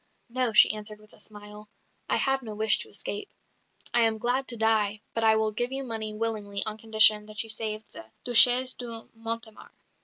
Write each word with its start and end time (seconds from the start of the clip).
"No," 0.29 0.51
she 0.51 0.73
answered 0.73 0.99
with 0.99 1.13
a 1.13 1.19
smile, 1.19 1.69
"I 2.09 2.15
have 2.15 2.41
no 2.41 2.55
wish 2.55 2.79
to 2.79 2.89
escape. 2.89 3.29
I 3.93 4.01
am 4.01 4.17
glad 4.17 4.47
to 4.47 4.57
die; 4.57 5.03
but 5.13 5.23
I 5.23 5.35
will 5.35 5.51
give 5.51 5.71
you 5.71 5.83
money 5.83 6.11
willingly 6.11 6.65
on 6.65 6.79
condition 6.79 7.27
that 7.27 7.43
you 7.43 7.51
save 7.51 7.83
the 7.91 8.05
Duchesse 8.23 8.73
de 8.73 9.03
Mortemart." 9.15 9.75